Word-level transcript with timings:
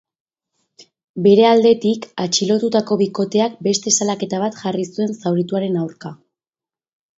Bere 1.25 1.43
aldetik, 1.49 2.07
atxilotutako 2.23 2.97
bikoteak 3.03 3.61
beste 3.69 3.95
salaketa 3.99 4.41
bat 4.47 4.59
jarri 4.65 4.89
zuen 4.95 5.15
zaurituaren 5.27 5.81
aurka. 5.85 6.15